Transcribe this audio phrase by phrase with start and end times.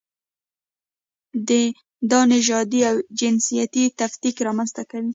[2.09, 5.09] دا نژادي او جنسیتي تفکیک رامنځته کوي.